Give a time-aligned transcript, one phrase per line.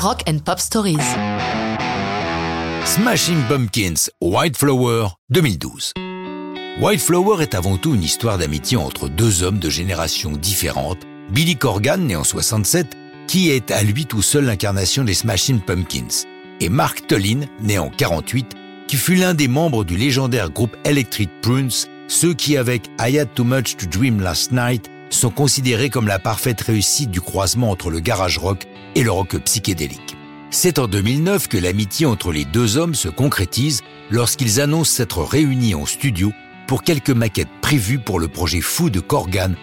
[0.00, 0.98] Rock and Pop Stories.
[2.84, 5.92] Smashing Pumpkins, White Flower, 2012.
[6.80, 11.00] White Flower est avant tout une histoire d'amitié entre deux hommes de générations différentes.
[11.30, 16.26] Billy Corgan, né en 67, qui est à lui tout seul l'incarnation des Smashing Pumpkins,
[16.60, 18.54] et Mark Tullin, né en 48,
[18.86, 21.72] qui fut l'un des membres du légendaire groupe Electric Prunes,
[22.06, 26.20] ceux qui, avec I Had Too Much to Dream Last Night, sont considérés comme la
[26.20, 28.67] parfaite réussite du croisement entre le garage rock
[28.98, 30.16] et le rock psychédélique.
[30.50, 35.76] C'est en 2009 que l'amitié entre les deux hommes se concrétise lorsqu'ils annoncent s'être réunis
[35.76, 36.32] en studio
[36.66, 39.54] pour quelques maquettes prévues pour le projet fou de Corgan,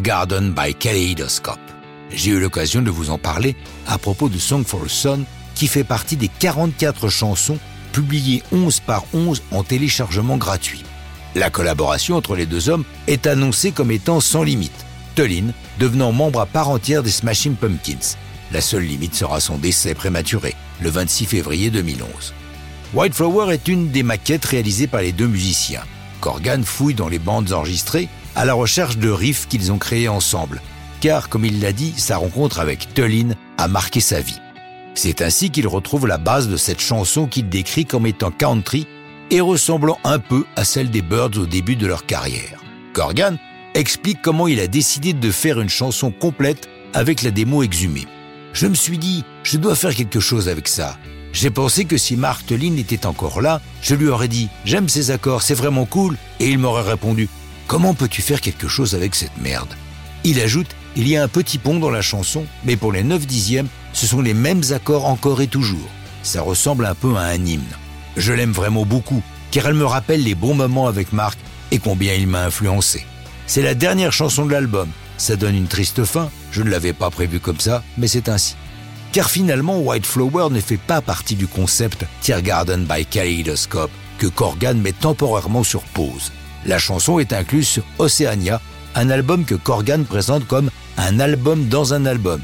[0.00, 1.60] Garden by Kaleidoscope.
[2.10, 5.20] J'ai eu l'occasion de vous en parler à propos de Song for a Son,
[5.54, 7.58] qui fait partie des 44 chansons
[7.92, 10.82] publiées 11 par 11 en téléchargement gratuit.
[11.34, 14.86] La collaboration entre les deux hommes est annoncée comme étant sans limite.
[15.14, 18.16] Tullin devenant membre à part entière des Smashing Pumpkins.
[18.50, 22.34] La seule limite sera son décès prématuré, le 26 février 2011.
[22.94, 25.82] White Flower est une des maquettes réalisées par les deux musiciens.
[26.20, 30.62] Corgan fouille dans les bandes enregistrées à la recherche de riffs qu'ils ont créés ensemble,
[31.00, 34.40] car, comme il l'a dit, sa rencontre avec Tullin a marqué sa vie.
[34.94, 38.86] C'est ainsi qu'il retrouve la base de cette chanson qu'il décrit comme étant country
[39.30, 42.62] et ressemblant un peu à celle des Birds au début de leur carrière.
[42.94, 43.36] Corgan
[43.74, 48.06] explique comment il a décidé de faire une chanson complète avec la démo exhumée.
[48.60, 50.98] Je me suis dit, je dois faire quelque chose avec ça.
[51.32, 55.12] J'ai pensé que si Mark Tullin était encore là, je lui aurais dit J'aime ces
[55.12, 56.16] accords, c'est vraiment cool.
[56.40, 57.28] Et il m'aurait répondu
[57.68, 59.72] Comment peux-tu faire quelque chose avec cette merde?
[60.24, 63.28] Il ajoute Il y a un petit pont dans la chanson, mais pour les 9
[63.28, 65.88] dixièmes, ce sont les mêmes accords encore et toujours.
[66.24, 67.62] Ça ressemble un peu à un hymne.
[68.16, 69.22] Je l'aime vraiment beaucoup,
[69.52, 71.38] car elle me rappelle les bons moments avec Mark
[71.70, 73.06] et combien il m'a influencé.
[73.46, 74.88] C'est la dernière chanson de l'album.
[75.18, 78.54] Ça donne une triste fin, je ne l'avais pas prévu comme ça, mais c'est ainsi.
[79.12, 84.80] Car finalement, White Flower ne fait pas partie du concept Garden by Kaleidoscope que Corgan
[84.80, 86.32] met temporairement sur pause.
[86.66, 88.60] La chanson est incluse sur Oceania,
[88.94, 92.40] un album que Corgan présente comme un album dans un album.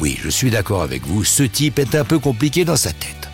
[0.00, 3.28] Oui, je suis d'accord avec vous, ce type est un peu compliqué dans sa tête.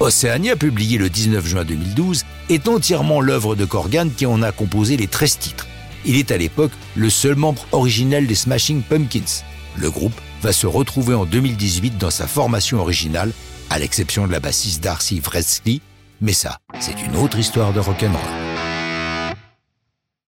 [0.00, 4.96] Oceania, publié le 19 juin 2012, est entièrement l'œuvre de Corgan qui en a composé
[4.96, 5.66] les 13 titres.
[6.04, 9.42] Il est à l'époque le seul membre originel des Smashing Pumpkins.
[9.76, 13.32] Le groupe va se retrouver en 2018 dans sa formation originale,
[13.70, 15.80] à l'exception de la bassiste Darcy Fresley,
[16.20, 18.43] mais ça, c'est une autre histoire de rock'n'roll.